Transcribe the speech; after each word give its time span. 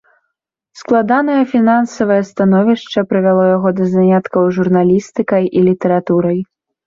Складанае 0.79 1.41
фінансавае 1.51 2.17
становішча 2.31 2.99
прывяло 3.11 3.43
яго 3.55 3.69
да 3.79 3.83
заняткаў 3.93 4.49
журналістыкай 4.57 5.43
і 5.61 5.67
літаратурай. 5.69 6.39